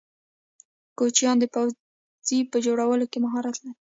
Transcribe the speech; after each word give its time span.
کوچیان 0.97 1.35
د 1.39 1.43
پوڅې 1.53 2.37
په 2.51 2.57
جوړولو 2.65 3.05
کی 3.11 3.17
مهارت 3.25 3.55
لرې. 3.61 3.71